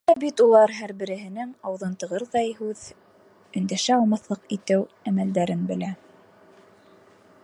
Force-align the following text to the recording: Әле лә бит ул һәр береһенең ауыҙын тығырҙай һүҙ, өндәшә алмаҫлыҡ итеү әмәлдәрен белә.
Әле 0.01 0.11
лә 0.13 0.21
бит 0.21 0.41
ул 0.43 0.53
һәр 0.77 0.91
береһенең 1.01 1.51
ауыҙын 1.71 1.91
тығырҙай 2.03 2.49
һүҙ, 2.61 2.81
өндәшә 3.61 3.95
алмаҫлыҡ 3.99 4.49
итеү 4.57 4.83
әмәлдәрен 5.13 5.69
белә. 5.73 5.95